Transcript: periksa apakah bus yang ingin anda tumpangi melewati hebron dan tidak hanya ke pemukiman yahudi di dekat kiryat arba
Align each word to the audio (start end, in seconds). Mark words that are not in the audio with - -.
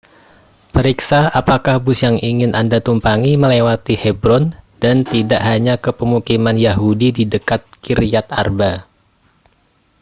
periksa 0.73 1.19
apakah 1.39 1.75
bus 1.85 1.99
yang 2.07 2.17
ingin 2.31 2.51
anda 2.61 2.79
tumpangi 2.87 3.33
melewati 3.43 3.93
hebron 4.03 4.43
dan 4.83 4.97
tidak 5.13 5.41
hanya 5.49 5.75
ke 5.83 5.91
pemukiman 5.99 6.57
yahudi 6.67 7.09
di 7.17 7.23
dekat 7.33 7.61
kiryat 7.85 8.25
arba 8.41 8.71